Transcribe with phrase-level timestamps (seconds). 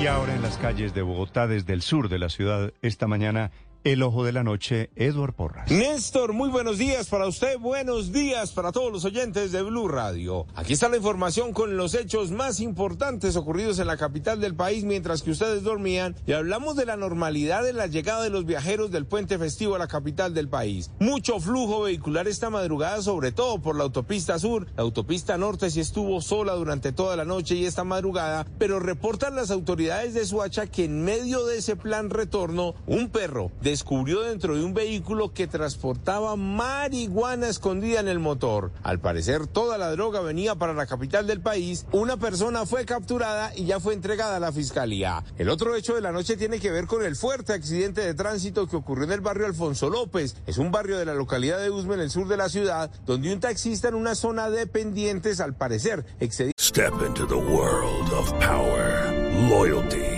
[0.00, 3.50] Y ahora en las calles de Bogotá, desde el sur de la ciudad, esta mañana
[3.84, 5.70] el ojo de la noche, Edward Porras.
[5.70, 10.46] Néstor, muy buenos días para usted, buenos días para todos los oyentes de Blue Radio.
[10.54, 14.84] Aquí está la información con los hechos más importantes ocurridos en la capital del país
[14.84, 18.90] mientras que ustedes dormían y hablamos de la normalidad de la llegada de los viajeros
[18.90, 20.90] del puente festivo a la capital del país.
[20.98, 24.66] Mucho flujo vehicular esta madrugada, sobre todo por la autopista sur.
[24.76, 29.36] La autopista norte sí estuvo sola durante toda la noche y esta madrugada, pero reportan
[29.36, 34.56] las autoridades de Suacha que en medio de ese plan retorno, un perro descubrió dentro
[34.56, 38.70] de un vehículo que transportaba marihuana escondida en el motor.
[38.82, 41.86] Al parecer toda la droga venía para la capital del país.
[41.92, 45.24] Una persona fue capturada y ya fue entregada a la fiscalía.
[45.36, 48.66] El otro hecho de la noche tiene que ver con el fuerte accidente de tránsito
[48.66, 50.36] que ocurrió en el barrio Alfonso López.
[50.46, 53.32] Es un barrio de la localidad de Usme en el sur de la ciudad, donde
[53.32, 56.52] un taxista en una zona de pendientes al parecer excedió.
[56.58, 59.12] Step into the world of power,
[59.48, 60.17] loyalty.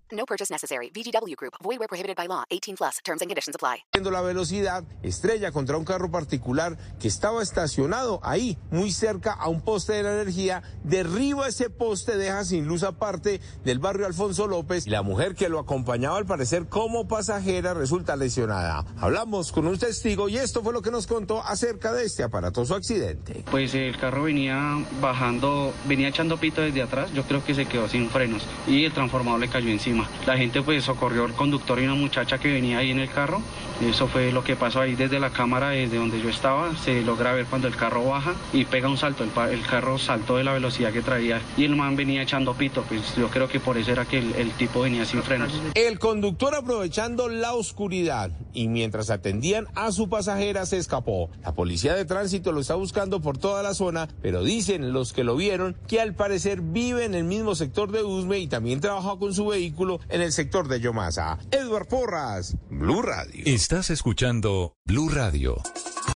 [0.21, 0.91] No purchase necessary.
[0.93, 1.55] VGW Group.
[1.63, 2.43] Void where prohibited by law.
[2.51, 2.99] 18 plus.
[3.03, 3.85] Terms and conditions apply.
[4.11, 9.61] La velocidad estrella contra un carro particular que estaba estacionado ahí, muy cerca a un
[9.61, 10.61] poste de la energía.
[10.83, 14.85] Derriba ese poste, deja sin luz aparte del barrio Alfonso López.
[14.85, 18.85] Y la mujer que lo acompañaba, al parecer, como pasajera, resulta lesionada.
[18.99, 22.75] Hablamos con un testigo y esto fue lo que nos contó acerca de este aparatoso
[22.75, 23.43] accidente.
[23.49, 27.11] Pues el carro venía bajando, venía echando pito desde atrás.
[27.13, 30.10] Yo creo que se quedó sin frenos y el transformador le cayó encima.
[30.25, 33.41] La gente pues socorrió al conductor y una muchacha que venía ahí en el carro.
[33.81, 36.75] Eso fue lo que pasó ahí desde la cámara, desde donde yo estaba.
[36.77, 39.23] Se logra ver cuando el carro baja y pega un salto.
[39.23, 42.83] El, carro saltó de la velocidad que traía y el man venía echando pito.
[42.83, 45.51] Pues yo creo que por eso era que el, el tipo venía sin frenos.
[45.73, 51.29] El conductor aprovechando la oscuridad y mientras atendían a su pasajera se escapó.
[51.43, 55.23] La policía de tránsito lo está buscando por toda la zona, pero dicen los que
[55.23, 59.15] lo vieron que al parecer vive en el mismo sector de Usme y también trabaja
[59.17, 61.37] con su vehículo en el sector de Yomasa.
[61.51, 63.43] Edward Porras, Blue Radio.
[63.45, 65.61] Estás escuchando Blue Radio.